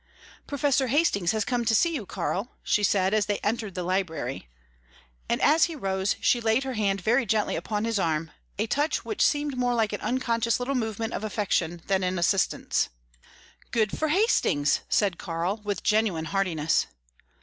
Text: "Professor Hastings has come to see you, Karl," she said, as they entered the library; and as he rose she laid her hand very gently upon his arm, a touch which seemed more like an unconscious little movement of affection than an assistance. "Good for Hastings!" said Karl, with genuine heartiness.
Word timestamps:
"Professor 0.47 0.87
Hastings 0.87 1.31
has 1.31 1.45
come 1.45 1.63
to 1.63 1.75
see 1.75 1.93
you, 1.93 2.07
Karl," 2.07 2.53
she 2.63 2.81
said, 2.81 3.13
as 3.13 3.27
they 3.27 3.37
entered 3.43 3.75
the 3.75 3.83
library; 3.83 4.49
and 5.29 5.39
as 5.43 5.65
he 5.65 5.75
rose 5.75 6.15
she 6.19 6.41
laid 6.41 6.63
her 6.63 6.73
hand 6.73 6.99
very 7.01 7.23
gently 7.23 7.55
upon 7.55 7.85
his 7.85 7.99
arm, 7.99 8.31
a 8.57 8.65
touch 8.65 9.05
which 9.05 9.21
seemed 9.23 9.57
more 9.59 9.75
like 9.75 9.93
an 9.93 10.01
unconscious 10.01 10.59
little 10.59 10.73
movement 10.73 11.13
of 11.13 11.23
affection 11.23 11.83
than 11.85 12.01
an 12.01 12.17
assistance. 12.17 12.89
"Good 13.69 13.95
for 13.95 14.07
Hastings!" 14.07 14.79
said 14.89 15.19
Karl, 15.19 15.57
with 15.63 15.83
genuine 15.83 16.25
heartiness. 16.25 16.87